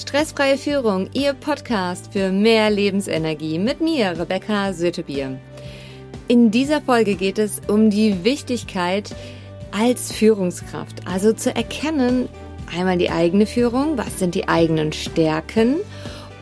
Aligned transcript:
Stressfreie 0.00 0.56
Führung, 0.56 1.10
Ihr 1.12 1.34
Podcast 1.34 2.14
für 2.14 2.32
mehr 2.32 2.70
Lebensenergie 2.70 3.58
mit 3.58 3.82
mir, 3.82 4.18
Rebecca 4.18 4.72
Sötebier. 4.72 5.38
In 6.26 6.50
dieser 6.50 6.80
Folge 6.80 7.16
geht 7.16 7.38
es 7.38 7.60
um 7.68 7.90
die 7.90 8.24
Wichtigkeit 8.24 9.14
als 9.72 10.10
Führungskraft, 10.10 11.06
also 11.06 11.34
zu 11.34 11.54
erkennen, 11.54 12.30
einmal 12.74 12.96
die 12.96 13.10
eigene 13.10 13.44
Führung, 13.44 13.98
was 13.98 14.18
sind 14.18 14.34
die 14.34 14.48
eigenen 14.48 14.94
Stärken 14.94 15.76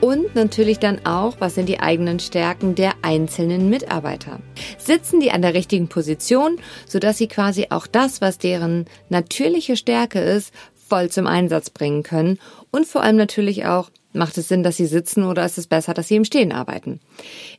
und 0.00 0.36
natürlich 0.36 0.79
dann 0.79 1.04
auch, 1.04 1.34
was 1.40 1.56
sind 1.56 1.68
die 1.68 1.80
eigenen 1.80 2.20
Stärken 2.20 2.77
der 2.77 2.93
einzelnen 3.02 3.68
Mitarbeiter. 3.68 4.38
Sitzen 4.79 5.18
die 5.18 5.32
an 5.32 5.43
der 5.43 5.54
richtigen 5.54 5.88
Position, 5.88 6.61
sodass 6.86 7.18
sie 7.18 7.27
quasi 7.27 7.66
auch 7.70 7.88
das, 7.88 8.20
was 8.20 8.38
deren 8.38 8.86
natürliche 9.09 9.77
Stärke 9.77 10.20
ist, 10.20 10.54
voll 10.88 11.11
zum 11.11 11.27
Einsatz 11.27 11.70
bringen 11.70 12.02
können 12.02 12.38
und 12.70 12.86
vor 12.86 13.02
allem 13.02 13.16
natürlich 13.16 13.66
auch, 13.66 13.90
macht 14.12 14.38
es 14.38 14.48
Sinn, 14.48 14.62
dass 14.62 14.76
sie 14.76 14.86
sitzen 14.86 15.24
oder 15.24 15.45
ist 15.45 15.59
es 15.59 15.66
besser, 15.66 15.95
dass 15.95 16.09
sie 16.09 16.16
im 16.16 16.24
Stehen 16.24 16.52
arbeiten? 16.52 17.00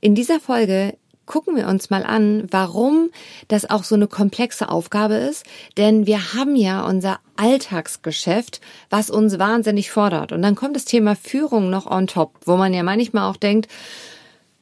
In 0.02 0.16
dieser 0.16 0.40
Folge 0.40 0.94
gucken 1.30 1.56
wir 1.56 1.68
uns 1.68 1.90
mal 1.92 2.04
an, 2.04 2.48
warum 2.52 3.12
das 3.48 3.70
auch 3.70 3.84
so 3.86 3.96
eine 3.96 4.08
komplexe 4.08 4.68
Aufgabe 4.68 5.14
ist. 5.14 5.46
Denn 5.78 6.08
wir 6.08 6.34
haben 6.34 6.56
ja 6.56 6.86
unser 6.86 7.20
Alltagsgeschäft, 7.38 8.60
was 8.90 9.10
uns 9.10 9.40
wahnsinnig 9.40 9.92
fordert. 9.92 10.34
Und 10.34 10.42
dann 10.42 10.56
kommt 10.56 10.76
das 10.76 10.86
Thema 10.86 11.16
Führung 11.16 11.70
noch 11.70 11.86
on 11.86 12.08
top, 12.08 12.34
wo 12.46 12.58
man 12.58 12.74
ja 12.74 12.84
manchmal 12.84 13.30
auch 13.30 13.38
denkt, 13.38 13.70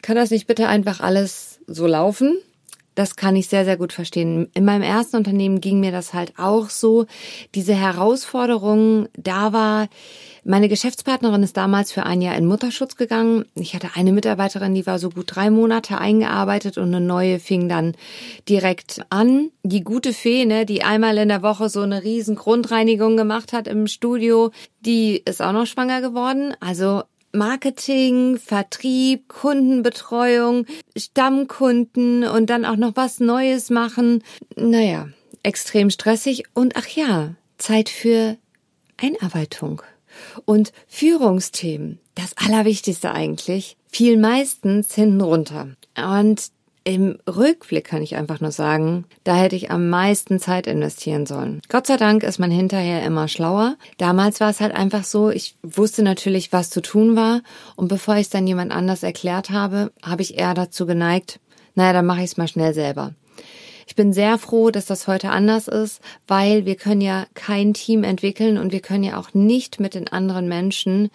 kann 0.02 0.18
das 0.18 0.30
nicht 0.30 0.46
bitte 0.46 0.68
einfach 0.68 1.00
alles 1.00 1.60
so 1.68 1.88
laufen? 1.88 2.38
Das 2.98 3.16
kann 3.16 3.36
ich 3.36 3.48
sehr, 3.48 3.64
sehr 3.64 3.78
gut 3.78 3.94
verstehen. 3.94 4.50
In 4.56 4.66
meinem 4.66 4.82
ersten 4.82 5.18
Unternehmen 5.18 5.62
ging 5.62 5.80
mir 5.80 5.92
das 5.92 6.16
halt 6.16 6.34
auch 6.40 6.72
so. 6.72 7.06
Diese 7.54 7.76
Herausforderung, 7.76 9.08
da 9.16 9.54
war, 9.54 9.88
meine 10.44 10.68
Geschäftspartnerin 10.68 11.44
ist 11.44 11.58
damals 11.58 11.92
für 11.92 12.08
ein 12.08 12.24
Jahr 12.24 12.36
in 12.36 12.48
Mutterschutz 12.48 12.96
gegangen. 12.96 13.46
Ich 13.54 13.76
hatte 13.76 13.90
eine 13.94 14.12
Mitarbeiterin, 14.12 14.74
die 14.74 14.88
war 14.88 14.98
so 14.98 15.12
gut 15.12 15.36
drei 15.36 15.52
Monate 15.52 16.00
eingearbeitet 16.00 16.80
und 16.80 16.88
eine 16.88 17.00
neue 17.00 17.38
fing 17.38 17.70
dann 17.70 17.94
direkt 18.50 19.06
an. 19.12 19.52
Die 19.62 19.84
gute 19.84 20.12
Fee, 20.12 20.46
ne, 20.46 20.66
die 20.66 20.82
einmal 20.82 21.20
in 21.20 21.30
der 21.30 21.44
Woche 21.44 21.70
so 21.70 21.82
eine 21.82 22.02
riesen 22.02 22.36
Grundreinigung 22.36 23.16
gemacht 23.16 23.54
hat 23.54 23.68
im 23.68 23.86
Studio, 23.86 24.50
die 24.80 25.22
ist 25.24 25.44
auch 25.44 25.52
noch 25.52 25.68
schwanger 25.68 26.02
geworden. 26.02 26.56
Also 26.62 27.04
Marketing, 27.38 28.38
Vertrieb, 28.38 29.28
Kundenbetreuung, 29.30 30.66
Stammkunden 30.98 32.24
und 32.24 32.50
dann 32.50 32.66
auch 32.66 32.76
noch 32.76 32.96
was 32.96 33.20
Neues 33.20 33.70
machen. 33.70 34.24
Naja, 34.56 35.10
extrem 35.44 35.90
stressig 35.90 36.44
und 36.54 36.76
ach 36.76 36.88
ja, 36.88 37.36
Zeit 37.58 37.90
für 37.90 38.38
Einarbeitung 38.98 39.82
und 40.46 40.74
Führungsthemen. 40.88 42.00
Das 42.16 42.36
Allerwichtigste 42.38 43.12
eigentlich 43.12 43.78
fiel 43.88 44.18
meistens 44.18 44.94
hinten 44.96 45.22
runter. 45.22 45.70
Und 45.96 46.52
im 46.88 47.20
Rückblick 47.28 47.84
kann 47.84 48.02
ich 48.02 48.16
einfach 48.16 48.40
nur 48.40 48.52
sagen, 48.52 49.04
da 49.26 49.36
hätte 49.36 49.58
ich 49.58 49.72
am 49.72 49.90
meisten 49.90 50.40
Zeit 50.40 50.68
investieren 50.68 51.26
sollen. 51.26 51.62
Gott 51.68 51.86
sei 51.86 51.98
Dank 51.98 52.24
ist 52.24 52.40
man 52.40 52.50
hinterher 52.50 53.04
immer 53.04 53.28
schlauer. 53.28 53.76
Damals 53.98 54.40
war 54.40 54.50
es 54.50 54.62
halt 54.62 54.74
einfach 54.74 55.04
so, 55.04 55.30
ich 55.30 55.58
wusste 55.64 56.02
natürlich, 56.02 56.54
was 56.54 56.70
zu 56.70 56.82
tun 56.82 57.18
war. 57.18 57.42
Und 57.76 57.90
bevor 57.90 58.16
ich 58.16 58.22
es 58.22 58.30
dann 58.30 58.48
jemand 58.48 58.72
anders 58.72 59.04
erklärt 59.04 59.50
habe, 59.50 59.92
habe 60.02 60.22
ich 60.22 60.38
eher 60.38 60.54
dazu 60.54 60.86
geneigt, 60.86 61.42
naja, 61.76 61.92
dann 61.92 62.06
mache 62.06 62.20
ich 62.20 62.32
es 62.32 62.38
mal 62.38 62.48
schnell 62.48 62.74
selber. 62.74 63.14
Ich 63.88 63.96
bin 63.96 64.12
sehr 64.12 64.38
froh, 64.38 64.70
dass 64.70 64.86
das 64.86 65.08
heute 65.08 65.30
anders 65.30 65.70
ist, 65.70 66.02
weil 66.28 66.66
wir 66.66 66.76
können 66.76 67.00
ja 67.00 67.26
kein 67.36 67.74
Team 67.74 68.04
entwickeln 68.04 68.58
und 68.58 68.74
wir 68.74 68.82
können 68.82 69.06
ja 69.06 69.18
auch 69.18 69.34
nicht 69.34 69.80
mit 69.80 69.94
den 69.94 70.10
anderen 70.10 70.50
Menschen 70.50 71.10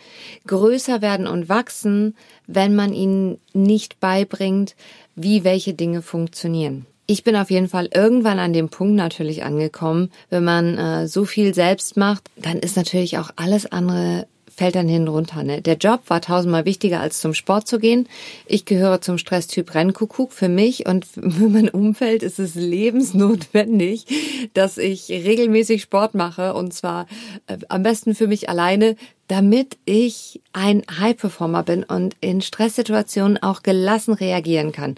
größer 0.46 1.02
werden 1.02 1.26
und 1.26 1.50
wachsen, 1.50 2.16
wenn 2.46 2.74
man 2.74 2.94
ihnen 2.94 3.38
nicht 3.52 4.00
beibringt, 4.00 4.74
wie 5.14 5.44
welche 5.44 5.74
Dinge 5.74 6.00
funktionieren. 6.00 6.86
Ich 7.06 7.24
bin 7.24 7.36
auf 7.36 7.50
jeden 7.50 7.68
Fall 7.68 7.90
irgendwann 7.92 8.38
an 8.38 8.54
dem 8.54 8.70
Punkt 8.70 8.94
natürlich 8.94 9.44
angekommen, 9.44 10.10
wenn 10.30 10.44
man 10.44 10.78
äh, 10.78 11.08
so 11.08 11.26
viel 11.26 11.52
selbst 11.52 11.98
macht, 11.98 12.30
dann 12.36 12.58
ist 12.58 12.76
natürlich 12.76 13.18
auch 13.18 13.30
alles 13.36 13.70
andere 13.70 14.26
fällt 14.54 14.74
dann 14.74 14.88
hin 14.88 15.08
runter. 15.08 15.42
Ne? 15.42 15.62
Der 15.62 15.76
Job 15.76 16.02
war 16.08 16.20
tausendmal 16.20 16.64
wichtiger 16.64 17.00
als 17.00 17.20
zum 17.20 17.34
Sport 17.34 17.66
zu 17.66 17.78
gehen. 17.78 18.08
Ich 18.46 18.64
gehöre 18.64 19.00
zum 19.00 19.18
Stresstyp 19.18 19.74
Rennkuckuck. 19.74 20.32
Für 20.32 20.48
mich 20.48 20.86
und 20.86 21.04
für 21.06 21.48
mein 21.48 21.68
Umfeld 21.68 22.22
ist 22.22 22.38
es 22.38 22.54
lebensnotwendig, 22.54 24.06
dass 24.54 24.78
ich 24.78 25.08
regelmäßig 25.08 25.82
Sport 25.82 26.14
mache 26.14 26.54
und 26.54 26.72
zwar 26.72 27.06
äh, 27.46 27.58
am 27.68 27.82
besten 27.82 28.14
für 28.14 28.26
mich 28.26 28.48
alleine, 28.48 28.96
damit 29.28 29.78
ich 29.84 30.40
ein 30.52 30.82
High-Performer 30.98 31.62
bin 31.62 31.84
und 31.84 32.16
in 32.20 32.42
Stresssituationen 32.42 33.42
auch 33.42 33.62
gelassen 33.62 34.14
reagieren 34.14 34.72
kann. 34.72 34.96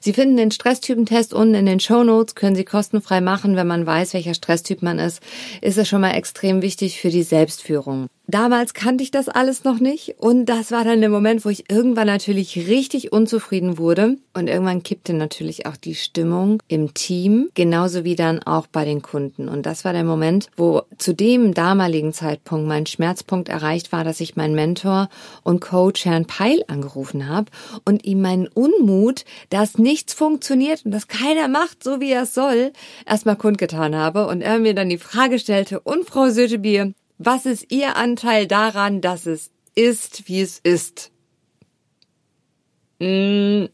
Sie 0.00 0.12
finden 0.12 0.36
den 0.36 0.50
Stresstypentest 0.50 1.34
unten 1.34 1.54
in 1.54 1.66
den 1.66 1.80
Show 1.80 2.02
Notes, 2.02 2.34
können 2.34 2.56
Sie 2.56 2.64
kostenfrei 2.64 3.20
machen, 3.20 3.56
wenn 3.56 3.66
man 3.66 3.86
weiß, 3.86 4.14
welcher 4.14 4.34
Stresstyp 4.34 4.82
man 4.82 4.98
ist. 4.98 5.22
Ist 5.60 5.78
es 5.78 5.88
schon 5.88 6.00
mal 6.00 6.12
extrem 6.12 6.62
wichtig 6.62 7.00
für 7.00 7.10
die 7.10 7.22
Selbstführung. 7.22 8.06
Damals 8.28 8.74
kannte 8.74 9.04
ich 9.04 9.12
das 9.12 9.28
alles 9.28 9.62
noch 9.62 9.78
nicht 9.78 10.16
und 10.18 10.46
das 10.46 10.72
war 10.72 10.82
dann 10.82 11.00
der 11.00 11.10
Moment, 11.10 11.44
wo 11.44 11.48
ich 11.48 11.70
irgendwann 11.70 12.08
natürlich 12.08 12.56
richtig 12.66 13.12
unzufrieden 13.12 13.78
wurde 13.78 14.16
und 14.36 14.48
irgendwann 14.48 14.82
kippte 14.82 15.14
natürlich 15.14 15.64
auch 15.64 15.76
die 15.76 15.94
Stimmung 15.94 16.62
im 16.68 16.92
Team, 16.92 17.48
genauso 17.54 18.04
wie 18.04 18.16
dann 18.16 18.42
auch 18.42 18.66
bei 18.66 18.84
den 18.84 19.00
Kunden. 19.00 19.48
Und 19.48 19.64
das 19.64 19.84
war 19.84 19.94
der 19.94 20.04
Moment, 20.04 20.50
wo 20.56 20.82
zu 20.98 21.14
dem 21.14 21.54
damaligen 21.54 22.12
Zeitpunkt 22.12 22.68
mein 22.68 22.84
Schmerzpunkt 22.84 23.48
erreicht 23.48 23.92
war, 23.92 24.04
dass 24.04 24.20
ich 24.20 24.36
meinen 24.36 24.54
Mentor 24.54 25.08
und 25.42 25.60
Coach 25.60 26.04
Herrn 26.04 26.26
Peil 26.26 26.62
angerufen 26.68 27.28
habe 27.28 27.50
und 27.86 28.04
ihm 28.04 28.20
meinen 28.20 28.46
Unmut, 28.46 29.24
dass 29.48 29.78
nichts 29.78 30.12
funktioniert 30.12 30.84
und 30.84 30.90
dass 30.90 31.08
keiner 31.08 31.48
macht, 31.48 31.82
so 31.82 32.00
wie 32.00 32.12
er 32.12 32.24
es 32.24 32.34
soll, 32.34 32.72
erstmal 33.06 33.36
kundgetan 33.36 33.96
habe 33.96 34.26
und 34.26 34.42
er 34.42 34.58
mir 34.58 34.74
dann 34.74 34.90
die 34.90 34.98
Frage 34.98 35.38
stellte, 35.38 35.80
und 35.80 36.06
Frau 36.06 36.28
Sötebier, 36.28 36.92
was 37.16 37.46
ist 37.46 37.72
Ihr 37.72 37.96
Anteil 37.96 38.46
daran, 38.46 39.00
dass 39.00 39.24
es 39.24 39.50
ist, 39.74 40.28
wie 40.28 40.42
es 40.42 40.58
ist? 40.58 41.10
Hm, 43.00 43.68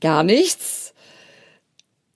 gar 0.00 0.22
nichts. 0.22 0.94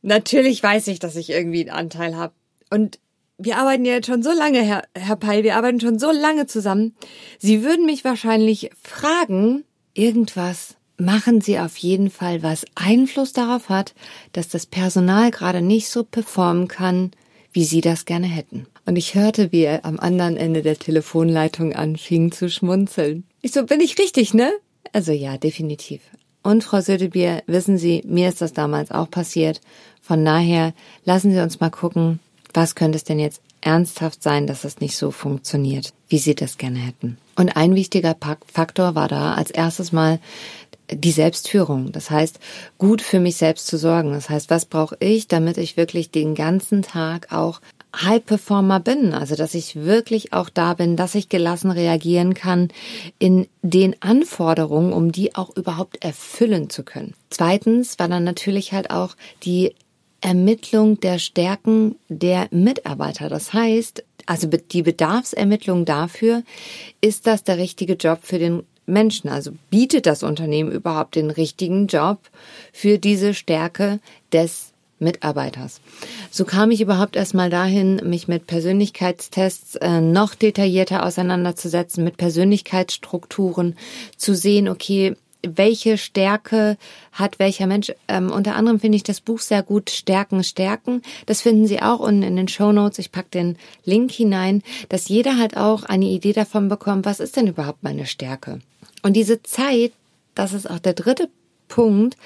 Natürlich 0.03 0.63
weiß 0.63 0.89
ich, 0.89 0.99
dass 0.99 1.17
ich 1.17 1.31
irgendwie 1.31 1.61
einen 1.61 1.79
Anteil 1.79 2.17
habe. 2.17 2.35
Und 2.71 2.99
wir 3.39 3.59
arbeiten 3.59 3.85
ja 3.85 3.95
jetzt 3.95 4.07
schon 4.07 4.23
so 4.23 4.33
lange, 4.33 4.63
Herr, 4.63 4.85
Herr 4.95 5.17
Peil, 5.17 5.43
wir 5.45 5.57
arbeiten 5.57 5.81
schon 5.81 5.99
so 5.99 6.11
lange 6.11 6.47
zusammen. 6.47 6.95
Sie 7.39 7.63
würden 7.63 7.87
mich 7.87 8.05
wahrscheinlich 8.05 8.71
fragen, 8.81 9.65
irgendwas 9.95 10.77
machen 10.97 11.41
Sie 11.41 11.59
auf 11.59 11.77
jeden 11.79 12.11
Fall, 12.11 12.43
was 12.43 12.65
Einfluss 12.75 13.33
darauf 13.33 13.69
hat, 13.69 13.95
dass 14.33 14.49
das 14.49 14.67
Personal 14.67 15.31
gerade 15.31 15.63
nicht 15.63 15.89
so 15.89 16.05
performen 16.05 16.69
kann, 16.69 17.11
wie 17.53 17.65
Sie 17.65 17.81
das 17.81 18.05
gerne 18.05 18.27
hätten. 18.27 18.67
Und 18.87 18.97
ich 18.97 19.15
hörte, 19.15 19.51
wie 19.53 19.63
er 19.63 19.85
am 19.85 19.99
anderen 19.99 20.37
Ende 20.37 20.63
der 20.63 20.79
Telefonleitung 20.79 21.73
anfing 21.73 22.31
zu 22.31 22.51
schmunzeln. 22.51 23.25
Ich 23.41 23.53
so, 23.53 23.65
bin 23.65 23.81
ich 23.81 23.99
richtig, 23.99 24.35
ne? 24.35 24.53
Also 24.93 25.13
ja, 25.13 25.39
definitiv. 25.39 26.03
Und 26.45 26.63
Frau 26.63 26.83
Södebier, 26.83 27.43
wissen 27.47 27.79
Sie, 27.79 28.03
mir 28.07 28.29
ist 28.29 28.43
das 28.43 28.53
damals 28.53 28.91
auch 28.91 29.11
passiert. 29.11 29.63
Von 30.03 30.25
daher 30.27 30.75
lassen 31.07 31.33
Sie 31.33 31.41
uns 31.41 31.59
mal 31.59 31.71
gucken, 31.71 32.21
was 32.53 32.75
könnte 32.75 32.97
es 32.97 33.05
denn 33.05 33.19
jetzt 33.19 33.41
ernsthaft 33.63 34.23
sein, 34.23 34.47
dass 34.47 34.65
es 34.65 34.79
nicht 34.79 34.99
so 34.99 35.11
funktioniert, 35.11 35.95
wie 36.09 36.19
Sie 36.19 36.35
das 36.35 36.59
gerne 36.59 36.79
hätten. 36.81 37.17
Und 37.35 37.57
ein 37.57 37.75
wichtiger 37.75 38.15
Faktor 38.53 38.95
war 38.95 39.09
da 39.09 39.33
als 39.33 39.51
erstes 39.51 39.91
mal 39.91 40.21
die 40.91 41.13
Selbstführung. 41.13 41.93
Das 41.93 42.11
heißt, 42.11 42.39
gut 42.77 43.01
für 43.01 43.21
mich 43.21 43.37
selbst 43.37 43.67
zu 43.67 43.79
sorgen. 43.79 44.13
Das 44.13 44.29
heißt, 44.29 44.51
was 44.51 44.67
brauche 44.67 44.99
ich, 45.01 45.29
damit 45.29 45.57
ich 45.57 45.79
wirklich 45.79 46.11
den 46.11 46.35
ganzen 46.35 46.83
Tag 46.83 47.33
auch 47.33 47.63
High 48.03 48.25
Performer 48.25 48.81
bin, 48.81 49.15
also 49.15 49.37
dass 49.37 49.55
ich 49.55 49.77
wirklich 49.77 50.33
auch 50.33 50.49
da 50.49 50.75
bin, 50.75 50.97
dass 50.97 51.15
ich 51.15 51.29
gelassen 51.29 51.71
reagieren 51.71 52.35
kann 52.35 52.69
in 53.19 53.47
den 53.63 53.97
Anforderungen, 54.03 54.93
um 54.93 55.13
die 55.13 55.35
auch 55.35 55.57
überhaupt 55.57 56.05
erfüllen 56.05 56.71
zu 56.71 56.83
können. 56.83 57.15
Zweitens 57.31 57.99
war 57.99 58.09
dann 58.09 58.25
natürlich 58.25 58.73
halt 58.73 58.91
auch 58.91 59.17
die 59.45 59.75
Ermittlung 60.21 60.99
der 61.01 61.19
Stärken 61.19 61.97
der 62.09 62.49
Mitarbeiter. 62.51 63.29
Das 63.29 63.53
heißt, 63.53 64.03
also 64.27 64.49
die 64.49 64.83
Bedarfsermittlung 64.83 65.85
dafür, 65.85 66.43
ist 67.01 67.27
das 67.27 67.45
der 67.45 67.59
richtige 67.59 67.95
Job 67.95 68.21
für 68.23 68.39
den 68.39 68.63
Menschen? 68.87 69.29
Also 69.29 69.53
bietet 69.71 70.07
das 70.07 70.23
Unternehmen 70.23 70.73
überhaupt 70.73 71.17
den 71.17 71.31
richtigen 71.31 71.87
Job 71.87 72.19
für 72.73 72.99
diese 72.99 73.35
Stärke 73.35 74.01
des 74.33 74.74
Mitarbeiters. 74.99 75.81
So 76.31 76.45
kam 76.45 76.71
ich 76.71 76.81
überhaupt 76.81 77.17
erstmal 77.17 77.51
dahin, 77.51 77.97
mich 78.05 78.29
mit 78.29 78.47
Persönlichkeitstests 78.47 79.77
äh, 79.77 80.01
noch 80.01 80.35
detaillierter 80.35 81.05
auseinanderzusetzen, 81.05 82.05
mit 82.05 82.17
Persönlichkeitsstrukturen, 82.17 83.77
zu 84.17 84.35
sehen, 84.35 84.69
okay, 84.69 85.17
welche 85.47 85.99
Stärke 85.99 86.77
hat 87.13 87.39
welcher 87.39 87.67
Mensch. 87.67 87.93
Ähm, 88.09 88.31
unter 88.31 88.55
anderem 88.55 88.81
finde 88.81 88.97
ich 88.97 89.03
das 89.03 89.21
Buch 89.21 89.41
sehr 89.41 89.63
gut 89.63 89.91
Stärken, 89.91 90.43
Stärken. 90.43 91.03
Das 91.27 91.43
finden 91.43 91.67
Sie 91.67 91.83
auch 91.83 92.01
unten 92.01 92.23
in 92.23 92.37
den 92.37 92.49
Show 92.49 92.73
Notes. 92.73 92.99
Ich 92.99 93.13
pack 93.13 93.31
den 93.31 93.57
Link 93.85 94.11
hinein, 94.11 94.63
dass 94.89 95.09
jeder 95.09 95.39
halt 95.39 95.57
auch 95.57 95.85
eine 95.85 96.07
Idee 96.07 96.33
davon 96.33 96.69
bekommt, 96.69 97.05
was 97.05 97.21
ist 97.21 97.37
denn 97.37 97.47
überhaupt 97.47 97.83
meine 97.83 98.07
Stärke. 98.07 98.61
Und 99.03 99.15
diese 99.15 99.43
Zeit, 99.43 99.93
das 100.35 100.53
ist 100.53 100.69
auch 100.69 100.79
der 100.79 100.95
dritte 100.95 101.29
Punkt, 101.69 102.17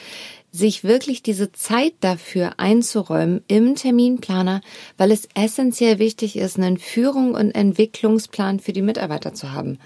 sich 0.59 0.85
wirklich 0.85 1.23
diese 1.23 1.53
Zeit 1.53 1.95
dafür 2.01 2.55
einzuräumen 2.59 3.43
im 3.49 3.77
Terminplaner, 3.77 4.61
weil 4.97 5.13
es 5.13 5.29
essentiell 5.35 5.99
wichtig 5.99 6.37
ist, 6.37 6.59
einen 6.59 6.79
Führung 6.79 7.35
und 7.35 7.53
Entwicklungsplan 7.53 8.61
für 8.61 8.73
die 8.73 8.83
Mitarbeiter 8.83 9.33
zu 9.33 9.53
haben. 9.53 9.79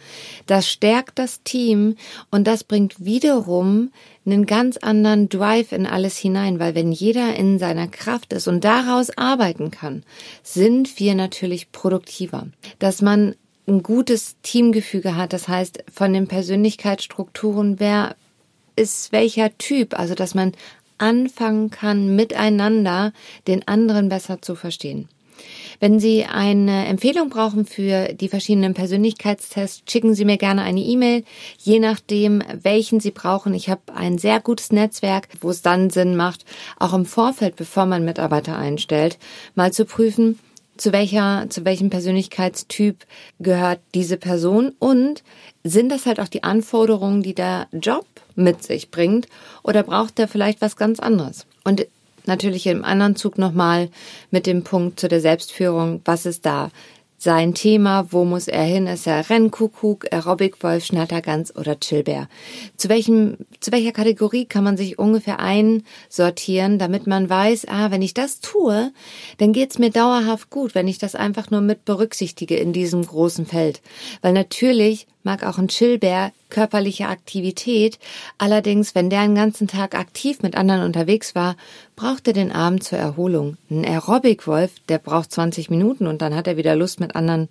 Das 0.46 0.68
stärkt 0.68 1.18
das 1.18 1.42
Team 1.42 1.96
und 2.30 2.46
das 2.46 2.64
bringt 2.64 3.04
wiederum 3.04 3.92
einen 4.24 4.46
ganz 4.46 4.76
anderen 4.78 5.28
Drive 5.28 5.72
in 5.72 5.86
alles 5.86 6.16
hinein, 6.16 6.58
weil 6.58 6.74
wenn 6.74 6.90
jeder 6.90 7.36
in 7.36 7.58
seiner 7.58 7.88
Kraft 7.88 8.32
ist 8.32 8.48
und 8.48 8.64
daraus 8.64 9.16
arbeiten 9.16 9.70
kann, 9.70 10.04
sind 10.42 10.98
wir 10.98 11.14
natürlich 11.14 11.70
produktiver. 11.72 12.46
Dass 12.78 13.02
man 13.02 13.34
ein 13.68 13.82
gutes 13.82 14.36
Teamgefüge 14.42 15.16
hat, 15.16 15.32
das 15.32 15.48
heißt 15.48 15.84
von 15.92 16.12
den 16.12 16.26
Persönlichkeitsstrukturen, 16.26 17.78
wer 17.78 18.16
ist 18.82 19.12
welcher 19.12 19.56
Typ, 19.56 19.98
also 19.98 20.14
dass 20.14 20.34
man 20.34 20.52
anfangen 20.98 21.70
kann, 21.70 22.14
miteinander 22.16 23.12
den 23.46 23.66
anderen 23.66 24.08
besser 24.08 24.42
zu 24.42 24.54
verstehen. 24.54 25.08
Wenn 25.80 25.98
Sie 25.98 26.24
eine 26.24 26.86
Empfehlung 26.86 27.28
brauchen 27.28 27.64
für 27.64 28.12
die 28.14 28.28
verschiedenen 28.28 28.74
Persönlichkeitstests, 28.74 29.82
schicken 29.90 30.14
Sie 30.14 30.24
mir 30.24 30.36
gerne 30.36 30.62
eine 30.62 30.80
E-Mail, 30.80 31.24
je 31.58 31.80
nachdem, 31.80 32.42
welchen 32.62 33.00
Sie 33.00 33.10
brauchen. 33.10 33.54
Ich 33.54 33.68
habe 33.68 33.80
ein 33.94 34.18
sehr 34.18 34.38
gutes 34.40 34.70
Netzwerk, 34.70 35.28
wo 35.40 35.50
es 35.50 35.62
dann 35.62 35.90
Sinn 35.90 36.14
macht, 36.14 36.44
auch 36.78 36.92
im 36.92 37.06
Vorfeld, 37.06 37.56
bevor 37.56 37.86
man 37.86 38.04
Mitarbeiter 38.04 38.56
einstellt, 38.56 39.18
mal 39.56 39.72
zu 39.72 39.84
prüfen, 39.84 40.38
zu 40.76 40.92
welcher, 40.92 41.46
zu 41.48 41.64
welchem 41.64 41.90
Persönlichkeitstyp 41.90 43.04
gehört 43.38 43.80
diese 43.94 44.16
Person 44.16 44.72
und 44.78 45.22
sind 45.64 45.90
das 45.90 46.06
halt 46.06 46.20
auch 46.20 46.28
die 46.28 46.42
Anforderungen, 46.42 47.22
die 47.22 47.34
der 47.34 47.68
Job 47.72 48.06
mit 48.34 48.62
sich 48.62 48.90
bringt 48.90 49.26
oder 49.62 49.82
braucht 49.82 50.18
er 50.18 50.28
vielleicht 50.28 50.60
was 50.60 50.76
ganz 50.76 50.98
anderes? 50.98 51.46
Und 51.64 51.86
natürlich 52.26 52.66
im 52.66 52.84
anderen 52.84 53.16
Zug 53.16 53.38
nochmal 53.38 53.90
mit 54.30 54.46
dem 54.46 54.64
Punkt 54.64 54.98
zu 54.98 55.08
der 55.08 55.20
Selbstführung, 55.20 56.00
was 56.04 56.26
ist 56.26 56.46
da 56.46 56.70
sein 57.22 57.54
Thema, 57.54 58.08
wo 58.10 58.24
muss 58.24 58.48
er 58.48 58.64
hin? 58.64 58.88
Ist 58.88 59.06
er 59.06 59.30
Rennkuckuck, 59.30 60.12
Aerobic-Wolf, 60.12 60.84
Schnattergans 60.84 61.54
oder 61.54 61.78
Chillbär? 61.78 62.28
Zu 62.76 62.88
welchem, 62.88 63.36
zu 63.60 63.70
welcher 63.70 63.92
Kategorie 63.92 64.44
kann 64.44 64.64
man 64.64 64.76
sich 64.76 64.98
ungefähr 64.98 65.38
einsortieren, 65.38 66.80
damit 66.80 67.06
man 67.06 67.30
weiß, 67.30 67.68
ah, 67.68 67.92
wenn 67.92 68.02
ich 68.02 68.12
das 68.12 68.40
tue, 68.40 68.92
dann 69.38 69.52
geht's 69.52 69.78
mir 69.78 69.90
dauerhaft 69.90 70.50
gut, 70.50 70.74
wenn 70.74 70.88
ich 70.88 70.98
das 70.98 71.14
einfach 71.14 71.48
nur 71.48 71.60
mit 71.60 71.84
berücksichtige 71.84 72.56
in 72.56 72.72
diesem 72.72 73.06
großen 73.06 73.46
Feld. 73.46 73.82
Weil 74.20 74.32
natürlich 74.32 75.06
mag 75.22 75.44
auch 75.44 75.58
ein 75.58 75.68
Chillbär 75.68 76.32
körperliche 76.52 77.08
Aktivität. 77.08 77.98
Allerdings, 78.38 78.94
wenn 78.94 79.10
der 79.10 79.20
einen 79.20 79.34
ganzen 79.34 79.66
Tag 79.66 79.96
aktiv 79.96 80.42
mit 80.42 80.54
anderen 80.54 80.82
unterwegs 80.82 81.34
war, 81.34 81.56
braucht 81.96 82.28
er 82.28 82.34
den 82.34 82.52
Abend 82.52 82.84
zur 82.84 82.98
Erholung. 82.98 83.56
Ein 83.70 83.84
Aerobic-Wolf, 83.84 84.70
der 84.88 84.98
braucht 84.98 85.32
20 85.32 85.70
Minuten 85.70 86.06
und 86.06 86.22
dann 86.22 86.36
hat 86.36 86.46
er 86.46 86.56
wieder 86.56 86.76
Lust, 86.76 87.00
mit 87.00 87.16
anderen 87.16 87.48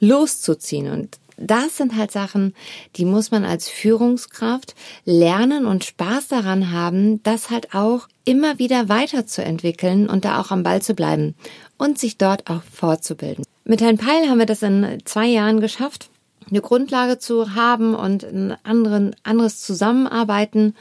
loszuziehen. 0.00 0.90
Und 0.90 1.18
das 1.36 1.76
sind 1.76 1.96
halt 1.96 2.12
Sachen, 2.12 2.54
die 2.96 3.04
muss 3.04 3.30
man 3.30 3.44
als 3.44 3.68
Führungskraft 3.68 4.74
lernen 5.04 5.66
und 5.66 5.84
Spaß 5.84 6.28
daran 6.28 6.72
haben, 6.72 7.22
das 7.24 7.50
halt 7.50 7.74
auch 7.74 8.08
immer 8.24 8.58
wieder 8.58 8.88
weiterzuentwickeln 8.88 10.08
und 10.08 10.24
da 10.24 10.40
auch 10.40 10.50
am 10.50 10.62
Ball 10.62 10.80
zu 10.80 10.94
bleiben 10.94 11.34
und 11.76 11.98
sich 11.98 12.16
dort 12.16 12.48
auch 12.48 12.62
fortzubilden. 12.72 13.44
Mit 13.64 13.80
Herrn 13.80 13.98
Peil 13.98 14.28
haben 14.28 14.38
wir 14.38 14.46
das 14.46 14.62
in 14.62 15.00
zwei 15.04 15.26
Jahren 15.26 15.60
geschafft 15.60 16.08
eine 16.48 16.60
Grundlage 16.60 17.18
zu 17.18 17.54
haben 17.54 17.94
und 17.94 18.24
ein 18.24 18.56
anderen, 18.62 19.16
anderes 19.22 19.60
Zusammenarbeiten. 19.60 20.74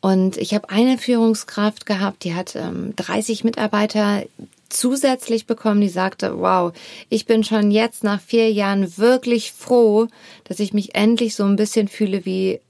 Und 0.00 0.36
ich 0.36 0.54
habe 0.54 0.70
eine 0.70 0.98
Führungskraft 0.98 1.86
gehabt, 1.86 2.24
die 2.24 2.34
hat 2.34 2.54
ähm, 2.54 2.94
30 2.96 3.44
Mitarbeiter 3.44 4.22
zusätzlich 4.68 5.46
bekommen, 5.46 5.80
die 5.80 5.88
sagte, 5.88 6.38
wow, 6.38 6.72
ich 7.08 7.26
bin 7.26 7.42
schon 7.42 7.70
jetzt 7.70 8.04
nach 8.04 8.20
vier 8.20 8.52
Jahren 8.52 8.96
wirklich 8.98 9.52
froh, 9.52 10.08
dass 10.44 10.60
ich 10.60 10.72
mich 10.72 10.94
endlich 10.94 11.34
so 11.34 11.44
ein 11.44 11.56
bisschen 11.56 11.88
fühle 11.88 12.24
wie 12.24 12.60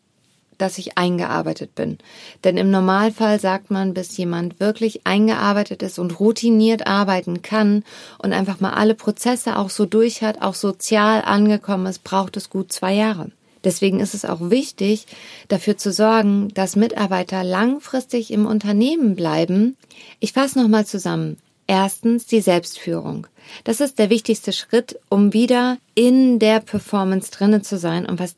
dass 0.58 0.78
ich 0.78 0.98
eingearbeitet 0.98 1.74
bin. 1.74 1.98
Denn 2.44 2.56
im 2.56 2.70
Normalfall 2.70 3.40
sagt 3.40 3.70
man, 3.70 3.94
bis 3.94 4.16
jemand 4.16 4.60
wirklich 4.60 5.06
eingearbeitet 5.06 5.82
ist 5.82 5.98
und 5.98 6.20
routiniert 6.20 6.86
arbeiten 6.86 7.42
kann 7.42 7.84
und 8.18 8.32
einfach 8.32 8.60
mal 8.60 8.74
alle 8.74 8.94
Prozesse 8.94 9.56
auch 9.56 9.70
so 9.70 9.86
durch 9.86 10.22
hat, 10.22 10.42
auch 10.42 10.54
sozial 10.54 11.22
angekommen 11.22 11.86
ist, 11.86 12.04
braucht 12.04 12.36
es 12.36 12.50
gut 12.50 12.72
zwei 12.72 12.92
Jahre. 12.92 13.30
Deswegen 13.64 14.00
ist 14.00 14.14
es 14.14 14.24
auch 14.24 14.50
wichtig, 14.50 15.06
dafür 15.48 15.76
zu 15.76 15.92
sorgen, 15.92 16.48
dass 16.54 16.76
Mitarbeiter 16.76 17.42
langfristig 17.42 18.32
im 18.32 18.46
Unternehmen 18.46 19.16
bleiben. 19.16 19.76
Ich 20.20 20.32
fasse 20.32 20.60
nochmal 20.60 20.86
zusammen. 20.86 21.38
Erstens 21.66 22.24
die 22.24 22.40
Selbstführung. 22.40 23.26
Das 23.64 23.80
ist 23.80 23.98
der 23.98 24.08
wichtigste 24.08 24.52
Schritt, 24.52 24.98
um 25.10 25.34
wieder 25.34 25.76
in 25.94 26.38
der 26.38 26.60
Performance 26.60 27.30
drinnen 27.30 27.62
zu 27.62 27.76
sein 27.76 28.06
und 28.06 28.18
was 28.18 28.36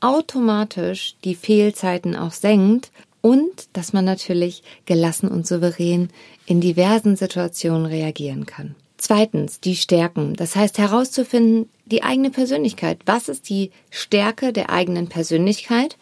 automatisch 0.00 1.16
die 1.24 1.34
Fehlzeiten 1.34 2.16
auch 2.16 2.32
senkt 2.32 2.90
und 3.20 3.68
dass 3.72 3.92
man 3.92 4.04
natürlich 4.04 4.62
gelassen 4.86 5.28
und 5.28 5.46
souverän 5.46 6.10
in 6.46 6.60
diversen 6.60 7.16
Situationen 7.16 7.86
reagieren 7.86 8.46
kann. 8.46 8.74
Zweitens, 8.96 9.60
die 9.60 9.76
Stärken. 9.76 10.34
Das 10.34 10.56
heißt 10.56 10.78
herauszufinden, 10.78 11.68
die 11.86 12.02
eigene 12.02 12.30
Persönlichkeit. 12.30 12.98
Was 13.06 13.28
ist 13.28 13.48
die 13.48 13.70
Stärke 13.90 14.52
der 14.52 14.70
eigenen 14.70 15.08
Persönlichkeit? 15.08 15.96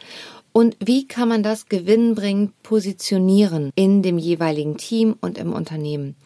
Und 0.53 0.77
wie 0.83 1.07
kann 1.07 1.29
man 1.29 1.43
das 1.43 1.69
gewinnbringend 1.69 2.63
positionieren 2.63 3.71
in 3.75 4.03
dem 4.03 4.17
jeweiligen 4.17 4.79
Team 4.79 5.15
und 5.21 5.37
im 5.37 5.53
Unternehmen? 5.53 6.17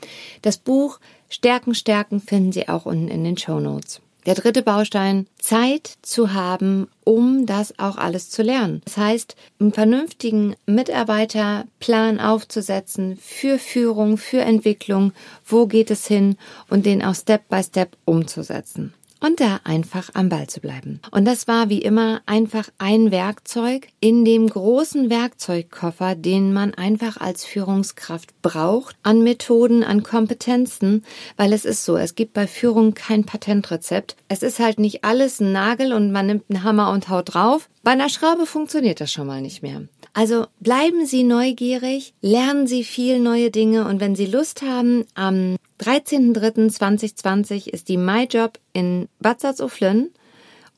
Das 0.42 0.58
Buch 0.58 1.00
Stärken, 1.28 1.74
Stärken 1.74 2.20
finden 2.20 2.52
Sie 2.52 2.68
auch 2.68 2.86
unten 2.86 3.08
in 3.08 3.24
den 3.24 3.36
Show 3.36 3.58
Notes. 3.58 4.00
Der 4.26 4.34
dritte 4.34 4.62
Baustein, 4.62 5.26
Zeit 5.38 5.96
zu 6.02 6.34
haben, 6.34 6.88
um 7.04 7.46
das 7.46 7.78
auch 7.78 7.96
alles 7.96 8.30
zu 8.30 8.42
lernen. 8.42 8.82
Das 8.84 8.96
heißt, 8.96 9.36
einen 9.58 9.72
vernünftigen 9.72 10.56
Mitarbeiterplan 10.66 12.20
aufzusetzen 12.20 13.16
für 13.16 13.58
Führung, 13.58 14.18
für 14.18 14.40
Entwicklung, 14.40 15.12
wo 15.46 15.66
geht 15.66 15.90
es 15.90 16.06
hin? 16.06 16.36
Und 16.68 16.86
den 16.86 17.02
auch 17.02 17.14
Step 17.14 17.48
by 17.48 17.62
Step 17.62 17.96
umzusetzen 18.04 18.92
und 19.20 19.40
da 19.40 19.60
einfach 19.64 20.10
am 20.14 20.28
Ball 20.28 20.46
zu 20.48 20.60
bleiben. 20.60 21.00
Und 21.10 21.26
das 21.26 21.46
war 21.46 21.68
wie 21.68 21.82
immer 21.82 22.22
einfach 22.26 22.68
ein 22.78 23.10
Werkzeug 23.10 23.88
in 24.00 24.24
dem 24.24 24.48
großen 24.48 25.10
Werkzeugkoffer, 25.10 26.14
den 26.14 26.52
man 26.52 26.74
einfach 26.74 27.18
als 27.18 27.44
Führungskraft 27.44 28.40
braucht, 28.42 28.96
an 29.02 29.22
Methoden, 29.22 29.84
an 29.84 30.02
Kompetenzen, 30.02 31.04
weil 31.36 31.52
es 31.52 31.64
ist 31.64 31.84
so, 31.84 31.96
es 31.96 32.14
gibt 32.14 32.32
bei 32.32 32.46
Führung 32.46 32.94
kein 32.94 33.24
Patentrezept. 33.24 34.16
Es 34.28 34.42
ist 34.42 34.58
halt 34.58 34.78
nicht 34.78 35.04
alles 35.04 35.40
ein 35.40 35.52
Nagel 35.52 35.92
und 35.92 36.12
man 36.12 36.26
nimmt 36.26 36.44
einen 36.48 36.64
Hammer 36.64 36.90
und 36.90 37.08
haut 37.08 37.34
drauf. 37.34 37.68
Bei 37.82 37.92
einer 37.92 38.10
Schraube 38.10 38.44
funktioniert 38.44 39.00
das 39.00 39.10
schon 39.10 39.26
mal 39.26 39.40
nicht 39.40 39.62
mehr. 39.62 39.82
Also 40.12 40.46
bleiben 40.58 41.06
Sie 41.06 41.22
neugierig, 41.22 42.12
lernen 42.20 42.66
Sie 42.66 42.84
viel 42.84 43.20
neue 43.20 43.50
Dinge 43.50 43.86
und 43.86 44.00
wenn 44.00 44.14
Sie 44.14 44.26
Lust 44.26 44.62
haben, 44.62 45.06
am 45.14 45.56
13.03.2020 45.80 47.68
ist 47.68 47.88
die 47.88 47.96
MyJob 47.96 48.58
in 48.74 49.08
Bad 49.20 49.40
Salzuflen 49.40 50.10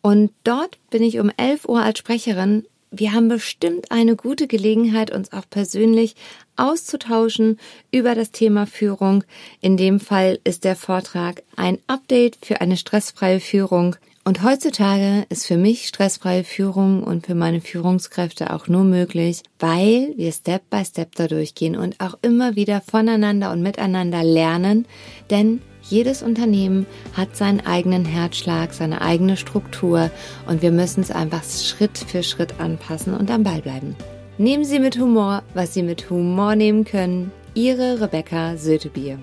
und 0.01 0.33
dort 0.45 0.79
bin 0.91 1.03
ich 1.03 1.19
um 1.19 1.31
11 1.37 1.65
Uhr 1.69 1.83
als 1.83 1.99
Sprecherin. 1.99 2.67
Wir 2.93 3.13
haben 3.13 3.29
bestimmt 3.29 3.91
eine 3.91 4.17
gute 4.17 4.47
Gelegenheit, 4.47 5.11
uns 5.11 5.33
auch 5.33 5.49
persönlich 5.49 6.15
auszutauschen 6.57 7.59
über 7.91 8.15
das 8.15 8.33
Thema 8.33 8.67
Führung. 8.67 9.25
In 9.61 9.77
dem 9.77 9.99
Fall 9.99 10.39
ist 10.45 10.65
der 10.65 10.77
Vortrag 10.77 11.43
ein 11.57 11.79
Update 11.87 12.37
für 12.43 12.61
eine 12.61 12.77
stressfreie 12.77 13.41
Führung 13.41 13.97
und 14.25 14.45
heutzutage 14.45 15.27
ist 15.31 15.47
für 15.47 15.57
mich 15.57 15.89
stressfreie 15.89 16.45
Führung 16.45 17.03
und 17.03 17.27
für 17.27 17.35
meine 17.35 17.61
Führungskräfte 17.61 18.53
auch 18.53 18.69
nur 18.69 18.85
möglich, 18.85 19.43
weil 19.59 20.13
wir 20.17 20.31
Step 20.31 20.63
by 20.71 20.85
Step 20.85 21.17
da 21.17 21.27
durchgehen 21.27 21.77
und 21.77 22.01
auch 22.01 22.17
immer 22.23 22.55
wieder 22.55 22.81
voneinander 22.81 23.51
und 23.51 23.63
miteinander 23.63 24.23
lernen, 24.23 24.87
denn 25.31 25.61
jedes 25.83 26.23
Unternehmen 26.23 26.87
hat 27.15 27.37
seinen 27.37 27.67
eigenen 27.67 28.05
Herzschlag, 28.05 28.73
seine 28.73 29.01
eigene 29.03 29.37
Struktur 29.37 30.11
und 30.47 30.63
wir 30.63 30.71
müssen 30.71 31.01
es 31.01 31.11
einfach 31.11 31.43
Schritt 31.43 31.99
für 31.99 32.23
Schritt 32.23 32.61
anpassen 32.61 33.15
und 33.15 33.31
am 33.31 33.43
Ball 33.43 33.61
bleiben. 33.61 33.97
Nehmen 34.39 34.65
Sie 34.65 34.79
mit 34.79 34.99
Humor, 34.99 35.43
was 35.55 35.75
Sie 35.75 35.83
mit 35.83 36.09
Humor 36.11 36.55
nehmen 36.55 36.85
können. 36.85 37.33
Ihre 37.55 38.01
Rebecca 38.01 38.57
Sötebier. 38.57 39.19